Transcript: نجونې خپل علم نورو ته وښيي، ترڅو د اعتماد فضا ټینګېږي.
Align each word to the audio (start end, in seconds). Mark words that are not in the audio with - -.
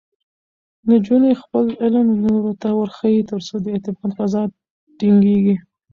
نجونې 0.89 1.31
خپل 1.41 1.65
علم 1.81 2.07
نورو 2.23 2.51
ته 2.61 2.69
وښيي، 2.79 3.21
ترڅو 3.29 3.55
د 3.63 3.65
اعتماد 3.73 4.11
فضا 4.17 4.43
ټینګېږي. 4.97 5.55